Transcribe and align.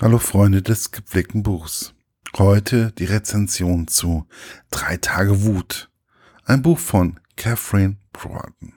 Hallo 0.00 0.20
Freunde 0.20 0.62
des 0.62 0.92
gepflegten 0.92 1.42
Buchs. 1.42 1.92
Heute 2.36 2.92
die 2.92 3.06
Rezension 3.06 3.88
zu 3.88 4.28
Drei 4.70 4.96
Tage 4.96 5.42
Wut. 5.42 5.90
Ein 6.44 6.62
Buch 6.62 6.78
von 6.78 7.18
Catherine 7.34 7.96
Broughton. 8.12 8.74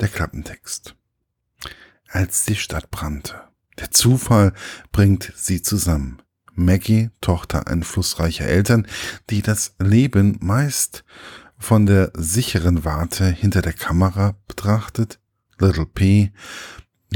Der 0.00 0.08
Klappentext. 0.08 0.96
Als 2.08 2.46
die 2.46 2.56
Stadt 2.56 2.90
brannte. 2.90 3.42
Der 3.78 3.90
Zufall 3.90 4.54
bringt 4.90 5.34
sie 5.36 5.60
zusammen. 5.60 6.22
Maggie, 6.54 7.10
Tochter 7.20 7.66
einflussreicher 7.66 8.46
Eltern, 8.46 8.86
die 9.28 9.42
das 9.42 9.74
Leben 9.78 10.38
meist 10.40 11.04
von 11.58 11.84
der 11.84 12.10
sicheren 12.14 12.86
Warte 12.86 13.26
hinter 13.26 13.60
der 13.60 13.74
Kamera 13.74 14.34
betrachtet. 14.48 15.20
Little 15.58 15.84
P, 15.84 16.32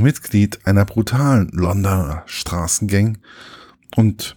Mitglied 0.03 0.67
einer 0.67 0.85
brutalen 0.85 1.49
Londoner 1.51 2.23
Straßengang 2.27 3.19
und 3.97 4.37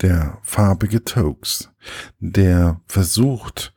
der 0.00 0.38
farbige 0.42 1.04
Tokes, 1.04 1.70
der 2.18 2.80
versucht, 2.86 3.74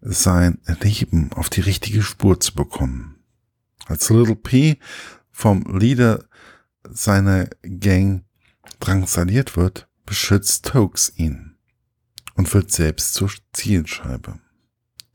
sein 0.00 0.58
Leben 0.80 1.32
auf 1.32 1.50
die 1.50 1.60
richtige 1.60 2.02
Spur 2.02 2.38
zu 2.38 2.54
bekommen. 2.54 3.16
Als 3.86 4.10
Little 4.10 4.36
P 4.36 4.78
vom 5.32 5.62
Leader 5.78 6.24
seiner 6.88 7.48
Gang 7.62 8.24
drangsaliert 8.80 9.56
wird, 9.56 9.88
beschützt 10.04 10.66
Tokes 10.66 11.12
ihn 11.16 11.56
und 12.34 12.52
wird 12.54 12.70
selbst 12.70 13.14
zur 13.14 13.30
Zielscheibe. 13.52 14.38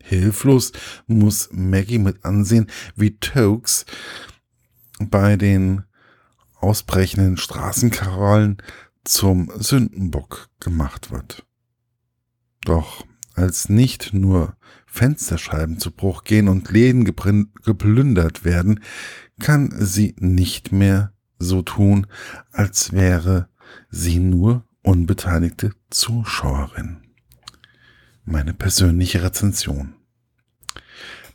Hilflos 0.04 0.72
muss 1.08 1.50
Maggie 1.52 2.00
mit 2.00 2.26
ansehen, 2.26 2.68
wie 2.96 3.18
Tokes 3.18 3.86
bei 5.10 5.36
den 5.36 5.84
ausbrechenden 6.56 7.38
Straßenkarollen 7.38 8.58
zum 9.04 9.52
Sündenbock 9.56 10.50
gemacht 10.60 11.12
wird. 11.12 11.46
Doch 12.64 13.06
als 13.34 13.70
nicht 13.70 14.14
nur 14.14 14.56
Fensterscheiben 14.86 15.80
zu 15.80 15.92
Bruch 15.92 16.24
gehen 16.24 16.48
und 16.48 16.70
Läden 16.70 17.06
geplündert 17.06 18.44
werden, 18.44 18.82
kann 19.40 19.74
sie 19.80 20.16
nicht 20.20 20.72
mehr 20.72 21.14
so 21.40 21.62
tun, 21.62 22.08
als 22.52 22.92
wäre 22.92 23.50
sie 23.90 24.20
nur 24.20 24.66
unbeteiligte 24.84 25.72
Zuschauerin. 25.90 26.98
Meine 28.26 28.54
persönliche 28.54 29.24
Rezension. 29.24 29.96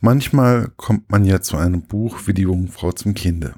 Manchmal 0.01 0.71
kommt 0.77 1.09
man 1.11 1.25
ja 1.25 1.41
zu 1.41 1.57
einem 1.57 1.83
Buch 1.83 2.21
wie 2.25 2.33
die 2.33 2.43
Jungfrau 2.43 2.91
zum 2.91 3.13
Kinde. 3.13 3.55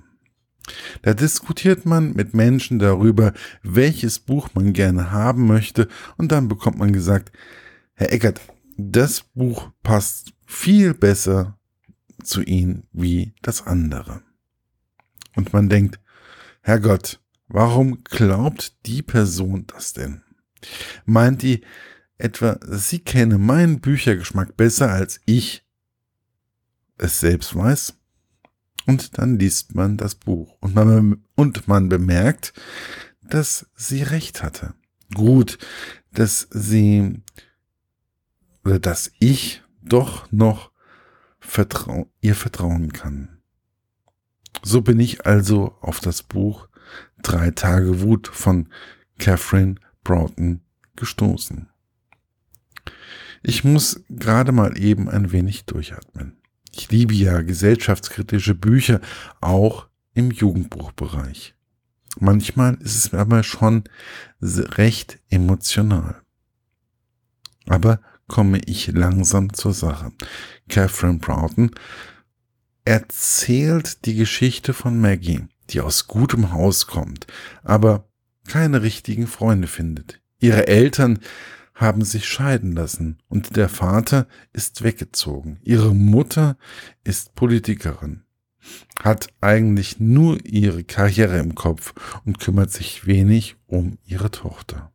Da 1.02 1.14
diskutiert 1.14 1.86
man 1.86 2.14
mit 2.14 2.34
Menschen 2.34 2.80
darüber, 2.80 3.34
welches 3.64 4.20
Buch 4.20 4.50
man 4.54 4.74
gerne 4.74 5.12
haben 5.12 5.48
möchte, 5.48 5.88
und 6.18 6.32
dann 6.32 6.48
bekommt 6.48 6.78
man 6.78 6.94
gesagt, 6.94 7.32
Herr 7.94 8.14
Eckert, 8.14 8.42
das 8.78 9.22
Buch 9.22 9.72
passt 9.84 10.34
viel 10.46 10.94
besser 10.94 11.58
zu 12.24 12.42
Ihnen 12.42 12.84
wie 12.92 13.34
das 13.42 13.66
andere. 13.66 14.22
Und 15.36 15.54
man 15.54 15.70
denkt, 15.70 16.00
Herrgott, 16.62 17.20
warum 17.48 18.04
glaubt 18.04 18.86
die 18.86 19.02
Person 19.02 19.66
das 19.68 19.94
denn? 19.94 20.22
Meint 21.06 21.42
die 21.42 21.62
etwa, 22.18 22.60
sie 22.62 23.00
kenne 23.00 23.38
meinen 23.38 23.80
Büchergeschmack 23.80 24.58
besser 24.58 24.92
als 24.92 25.22
ich 25.26 25.66
es 27.00 27.20
selbst 27.20 27.56
weiß. 27.56 27.96
Und 28.86 29.18
dann 29.18 29.38
liest 29.38 29.76
man 29.76 29.98
das 29.98 30.16
Buch 30.16 30.58
und 30.62 30.74
man, 30.76 31.24
und 31.36 31.68
man 31.68 31.90
bemerkt, 31.90 32.54
dass 33.22 33.68
sie 33.76 34.04
recht 34.04 34.42
hatte. 34.42 34.74
Gut, 35.14 35.58
dass 36.12 36.48
sie 36.52 37.22
oder 38.64 38.80
dass 38.80 39.12
ich 39.20 39.64
doch 39.82 40.32
noch 40.32 40.72
vertrau 41.40 42.12
ihr 42.22 42.36
vertrauen 42.36 42.94
kann. 42.94 43.40
So 44.64 44.82
bin 44.82 45.00
ich 45.00 45.26
also 45.26 45.76
auf 45.82 46.00
das 46.00 46.24
Buch 46.24 46.68
Drei 47.22 47.52
Tage 47.52 48.02
Wut 48.02 48.28
von 48.28 48.70
Catherine 49.20 49.76
Broughton 50.04 50.62
gestoßen. 50.96 51.70
Ich 53.44 53.64
muss 53.64 54.04
gerade 54.10 54.52
mal 54.52 54.78
eben 54.78 55.10
ein 55.10 55.32
wenig 55.32 55.66
durchatmen. 55.66 56.39
Ich 56.72 56.90
liebe 56.92 57.14
ja 57.14 57.42
gesellschaftskritische 57.42 58.56
Bücher, 58.56 59.02
auch 59.42 59.88
im 60.14 60.32
Jugendbuchbereich. 60.32 61.56
Manchmal 62.20 62.76
ist 62.82 62.96
es 62.96 63.14
aber 63.14 63.44
schon 63.44 63.84
recht 64.42 65.20
emotional. 65.30 66.22
Aber 67.68 68.00
komme 68.28 68.60
ich 68.66 68.88
langsam 68.88 69.54
zur 69.54 69.74
Sache. 69.74 70.12
Catherine 70.68 71.20
Broughton 71.20 71.72
erzählt 72.86 74.06
die 74.06 74.16
Geschichte 74.16 74.74
von 74.74 75.00
Maggie, 75.00 75.48
die 75.70 75.82
aus 75.82 76.08
gutem 76.08 76.52
Haus 76.52 76.88
kommt, 76.88 77.28
aber 77.64 78.10
keine 78.48 78.82
richtigen 78.82 79.28
Freunde 79.28 79.68
findet. 79.68 80.22
Ihre 80.40 80.68
Eltern 80.68 81.20
haben 81.80 82.04
sich 82.04 82.28
scheiden 82.28 82.74
lassen 82.74 83.20
und 83.30 83.56
der 83.56 83.70
Vater 83.70 84.28
ist 84.52 84.84
weggezogen. 84.84 85.60
Ihre 85.64 85.96
Mutter 85.96 86.58
ist 87.06 87.36
Politikerin, 87.36 88.24
hat 89.02 89.30
eigentlich 89.40 89.98
nur 90.00 90.46
ihre 90.46 90.84
Karriere 90.84 91.40
im 91.40 91.56
Kopf 91.56 91.94
und 92.26 92.40
kümmert 92.40 92.72
sich 92.72 93.08
wenig 93.08 93.56
um 93.66 93.98
ihre 94.04 94.30
Tochter. 94.30 94.92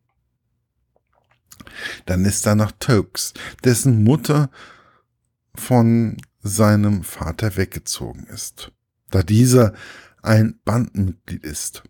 Dann 2.05 2.23
ist 2.23 2.45
da 2.45 2.53
noch 2.53 2.71
Tokes, 2.79 3.33
dessen 3.63 4.03
Mutter 4.03 4.51
von 5.55 6.17
seinem 6.41 7.03
Vater 7.03 7.57
weggezogen 7.57 8.27
ist, 8.27 8.71
da 9.09 9.23
dieser 9.23 9.73
ein 10.21 10.59
Bandenmitglied 10.63 11.43
ist 11.43 11.83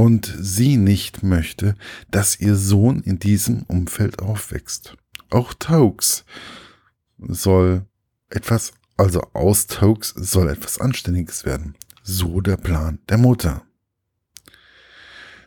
und 0.00 0.34
sie 0.40 0.78
nicht 0.78 1.22
möchte, 1.22 1.74
dass 2.10 2.40
ihr 2.40 2.56
Sohn 2.56 3.02
in 3.02 3.18
diesem 3.18 3.64
Umfeld 3.64 4.20
aufwächst. 4.20 4.96
Auch 5.28 5.52
Tokes 5.52 6.24
soll 7.18 7.84
etwas, 8.30 8.72
also 8.96 9.20
aus 9.34 9.66
Tokes 9.66 10.14
soll 10.16 10.48
etwas 10.48 10.80
Anständiges 10.80 11.44
werden. 11.44 11.74
So 12.02 12.40
der 12.40 12.56
Plan 12.56 12.98
der 13.10 13.18
Mutter. 13.18 13.62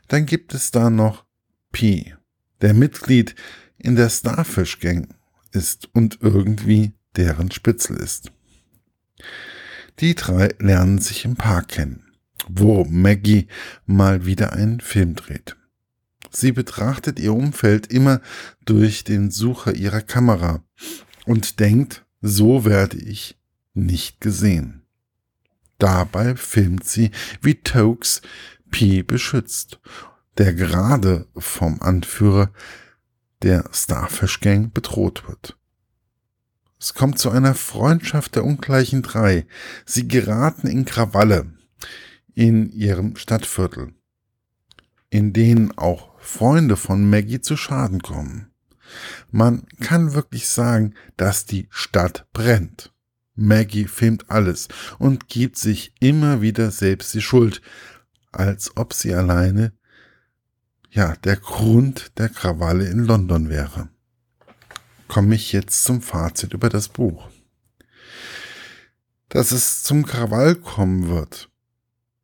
Dann 0.07 0.27
gibt 0.27 0.53
es 0.53 0.69
da 0.69 0.91
noch 0.91 1.25
P, 1.71 2.13
der 2.61 2.75
Mitglied 2.75 3.33
in 3.79 3.95
der 3.95 4.11
Starfish 4.11 4.79
Gang 4.79 5.15
ist 5.51 5.89
und 5.95 6.19
irgendwie 6.21 6.93
deren 7.15 7.49
Spitzel 7.49 7.97
ist. 7.97 8.31
Die 9.97 10.13
drei 10.13 10.53
lernen 10.59 10.99
sich 10.99 11.25
im 11.25 11.37
Park 11.37 11.69
kennen 11.69 12.02
wo 12.47 12.85
Maggie 12.85 13.47
mal 13.85 14.25
wieder 14.25 14.53
einen 14.53 14.79
Film 14.79 15.15
dreht. 15.15 15.55
Sie 16.31 16.51
betrachtet 16.51 17.19
ihr 17.19 17.33
Umfeld 17.33 17.87
immer 17.87 18.21
durch 18.65 19.03
den 19.03 19.29
Sucher 19.29 19.75
ihrer 19.75 20.01
Kamera 20.01 20.63
und 21.25 21.59
denkt, 21.59 22.05
so 22.21 22.65
werde 22.65 22.97
ich 22.97 23.37
nicht 23.73 24.19
gesehen. 24.19 24.83
Dabei 25.77 26.35
filmt 26.35 26.85
sie, 26.85 27.11
wie 27.41 27.55
Tokes 27.55 28.21
P 28.71 29.03
beschützt, 29.03 29.79
der 30.37 30.53
gerade 30.53 31.27
vom 31.35 31.81
Anführer 31.81 32.51
der 33.43 33.65
Starfish 33.71 34.39
Gang 34.39 34.73
bedroht 34.73 35.27
wird. 35.27 35.57
Es 36.79 36.93
kommt 36.93 37.19
zu 37.19 37.29
einer 37.29 37.53
Freundschaft 37.53 38.35
der 38.35 38.43
ungleichen 38.43 39.03
drei. 39.03 39.45
Sie 39.85 40.07
geraten 40.07 40.67
in 40.67 40.85
Krawalle 40.85 41.52
in 42.35 42.71
ihrem 42.71 43.15
Stadtviertel, 43.15 43.93
in 45.09 45.33
denen 45.33 45.77
auch 45.77 46.19
Freunde 46.19 46.77
von 46.77 47.09
Maggie 47.09 47.41
zu 47.41 47.57
Schaden 47.57 48.01
kommen. 48.01 48.51
Man 49.31 49.65
kann 49.79 50.13
wirklich 50.13 50.47
sagen, 50.47 50.93
dass 51.17 51.45
die 51.45 51.67
Stadt 51.69 52.27
brennt. 52.33 52.93
Maggie 53.35 53.85
filmt 53.85 54.29
alles 54.29 54.67
und 54.99 55.27
gibt 55.27 55.57
sich 55.57 55.93
immer 55.99 56.41
wieder 56.41 56.71
selbst 56.71 57.13
die 57.13 57.21
Schuld, 57.21 57.61
als 58.31 58.77
ob 58.77 58.93
sie 58.93 59.13
alleine, 59.13 59.73
ja, 60.91 61.15
der 61.23 61.37
Grund 61.37 62.11
der 62.19 62.29
Krawalle 62.29 62.87
in 62.87 62.99
London 62.99 63.49
wäre. 63.49 63.89
Komme 65.07 65.35
ich 65.35 65.51
jetzt 65.51 65.83
zum 65.83 66.01
Fazit 66.01 66.53
über 66.53 66.69
das 66.69 66.89
Buch. 66.89 67.29
Dass 69.29 69.51
es 69.51 69.81
zum 69.83 70.05
Krawall 70.05 70.55
kommen 70.55 71.07
wird, 71.07 71.49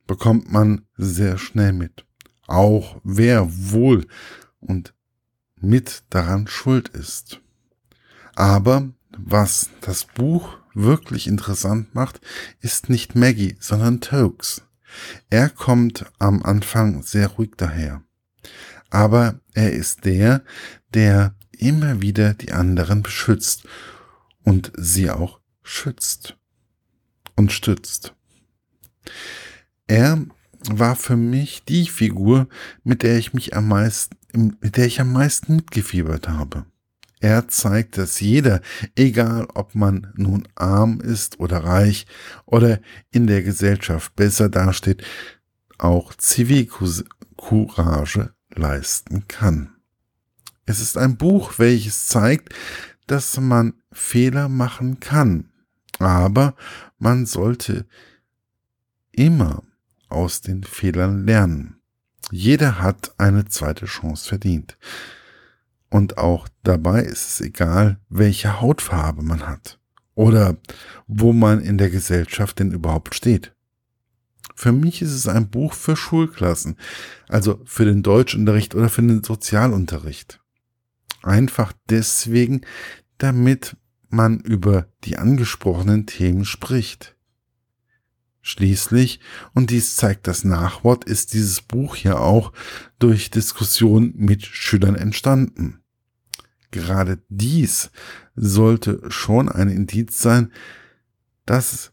bekommt 0.10 0.52
man 0.52 0.88
sehr 0.98 1.38
schnell 1.38 1.72
mit. 1.72 2.04
Auch 2.48 3.00
wer 3.04 3.48
wohl 3.48 4.08
und 4.60 4.96
mit 5.56 6.02
daran 6.10 6.48
schuld 6.48 6.90
ist. 6.90 7.42
Aber 8.34 8.90
was 9.16 9.70
das 9.82 10.06
Buch 10.06 10.58
wirklich 10.74 11.28
interessant 11.28 11.94
macht, 11.94 12.22
ist 12.60 12.90
nicht 12.90 13.14
Maggie, 13.14 13.56
sondern 13.60 14.02
Tokes. 14.02 14.64
Er 15.30 15.52
kommt 15.52 16.12
am 16.18 16.42
Anfang 16.42 17.04
sehr 17.04 17.28
ruhig 17.28 17.52
daher. 17.56 18.02
Aber 18.90 19.40
er 19.54 19.74
ist 19.74 20.06
der, 20.06 20.44
der 20.96 21.36
immer 21.52 22.02
wieder 22.02 22.34
die 22.34 22.52
anderen 22.52 23.04
beschützt 23.04 23.68
und 24.42 24.72
sie 24.76 25.12
auch 25.12 25.40
schützt 25.62 26.36
und 27.36 27.52
stützt. 27.52 28.16
Er 29.90 30.24
war 30.70 30.96
für 30.96 31.18
mich 31.18 31.64
die 31.64 31.88
Figur, 31.88 32.48
mit 32.84 33.02
der 33.02 33.18
ich 33.18 33.34
mich 33.34 33.56
am 33.56 33.68
meisten, 33.68 34.56
mit 34.62 34.78
der 34.78 34.86
ich 34.86 35.02
am 35.02 35.12
meisten 35.12 35.56
mitgefiebert 35.56 36.30
habe. 36.30 36.68
Er 37.20 37.48
zeigt, 37.48 37.98
dass 37.98 38.20
jeder, 38.20 38.62
egal 38.96 39.48
ob 39.56 39.74
man 39.74 40.14
nun 40.16 40.48
arm 40.54 41.02
ist 41.02 41.40
oder 41.40 41.64
reich 41.64 42.06
oder 42.46 42.80
in 43.10 43.26
der 43.26 43.42
Gesellschaft 43.42 44.16
besser 44.16 44.48
dasteht, 44.48 45.04
auch 45.80 46.14
Zivilcourage 46.14 48.32
leisten 48.54 49.28
kann. 49.28 49.72
Es 50.68 50.82
ist 50.82 51.00
ein 51.00 51.18
Buch, 51.18 51.54
welches 51.58 52.06
zeigt, 52.06 52.54
dass 53.08 53.40
man 53.40 53.74
Fehler 53.92 54.50
machen 54.50 55.00
kann, 55.00 55.50
aber 55.98 56.54
man 57.00 57.26
sollte 57.26 57.88
immer 59.12 59.64
aus 60.10 60.42
den 60.42 60.64
Fehlern 60.64 61.26
lernen. 61.26 61.82
Jeder 62.32 62.80
hat 62.80 63.14
eine 63.18 63.46
zweite 63.46 63.86
Chance 63.86 64.28
verdient. 64.28 64.78
Und 65.90 66.18
auch 66.18 66.48
dabei 66.64 67.02
ist 67.02 67.28
es 67.28 67.42
egal, 67.42 68.00
welche 68.10 68.62
Hautfarbe 68.62 69.24
man 69.24 69.48
hat 69.48 69.80
oder 70.14 70.58
wo 71.08 71.34
man 71.34 71.62
in 71.62 71.78
der 71.78 71.90
Gesellschaft 71.90 72.60
denn 72.60 72.72
überhaupt 72.72 73.16
steht. 73.16 73.56
Für 74.56 74.74
mich 74.74 75.02
ist 75.02 75.14
es 75.14 75.28
ein 75.28 75.50
Buch 75.50 75.74
für 75.74 75.96
Schulklassen, 75.96 76.76
also 77.30 77.62
für 77.64 77.86
den 77.86 78.04
Deutschunterricht 78.04 78.76
oder 78.76 78.90
für 78.90 79.02
den 79.02 79.24
Sozialunterricht. 79.24 80.42
Einfach 81.24 81.74
deswegen, 81.90 82.62
damit 83.18 83.78
man 84.10 84.40
über 84.40 84.88
die 85.06 85.18
angesprochenen 85.18 86.06
Themen 86.06 86.46
spricht. 86.46 87.16
Schließlich, 88.50 89.20
und 89.54 89.70
dies 89.70 89.96
zeigt 89.96 90.26
das 90.26 90.44
Nachwort, 90.44 91.04
ist 91.04 91.34
dieses 91.34 91.62
Buch 91.62 91.96
ja 91.98 92.18
auch 92.18 92.52
durch 92.98 93.30
Diskussion 93.30 94.12
mit 94.16 94.44
Schülern 94.44 94.96
entstanden. 94.96 95.84
Gerade 96.72 97.22
dies 97.30 97.92
sollte 98.36 99.04
schon 99.10 99.50
ein 99.50 99.70
Indiz 99.70 100.20
sein, 100.20 100.52
dass 101.46 101.92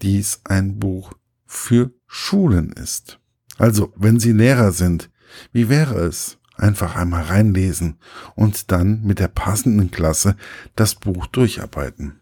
dies 0.00 0.42
ein 0.44 0.78
Buch 0.78 1.12
für 1.44 1.90
Schulen 2.06 2.70
ist. 2.70 3.18
Also, 3.58 3.92
wenn 3.96 4.20
Sie 4.20 4.30
Lehrer 4.30 4.70
sind, 4.70 5.10
wie 5.50 5.68
wäre 5.68 6.06
es? 6.06 6.38
Einfach 6.54 6.94
einmal 6.94 7.24
reinlesen 7.24 7.98
und 8.36 8.70
dann 8.70 9.02
mit 9.02 9.18
der 9.18 9.26
passenden 9.26 9.90
Klasse 9.90 10.36
das 10.76 10.94
Buch 10.94 11.26
durcharbeiten. 11.26 12.21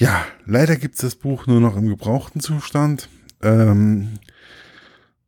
Ja, 0.00 0.24
leider 0.46 0.76
gibt 0.76 0.94
es 0.94 1.02
das 1.02 1.14
Buch 1.14 1.46
nur 1.46 1.60
noch 1.60 1.76
im 1.76 1.86
gebrauchten 1.86 2.40
Zustand. 2.40 3.10
Ähm, 3.42 4.18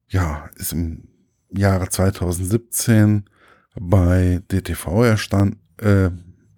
ja, 0.08 0.48
ist 0.56 0.72
im 0.72 1.08
Jahre 1.50 1.90
2017 1.90 3.26
bei 3.74 4.40
DTV 4.50 5.04
erstand, 5.04 5.58
äh, 5.76 6.08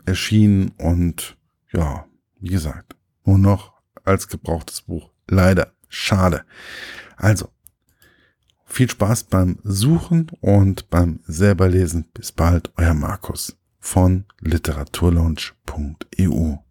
erschienen 0.06 0.70
und 0.78 1.36
ja, 1.72 2.06
wie 2.38 2.50
gesagt, 2.50 2.94
nur 3.24 3.38
noch 3.38 3.72
als 4.04 4.28
gebrauchtes 4.28 4.82
Buch. 4.82 5.10
Leider. 5.28 5.72
Schade. 5.88 6.44
Also, 7.16 7.48
viel 8.64 8.88
Spaß 8.88 9.24
beim 9.24 9.58
Suchen 9.64 10.30
und 10.40 10.88
beim 10.88 11.18
selberlesen. 11.26 12.04
Bis 12.14 12.30
bald, 12.30 12.70
euer 12.76 12.94
Markus 12.94 13.56
von 13.80 14.26
literaturlaunch.eu. 14.38 16.63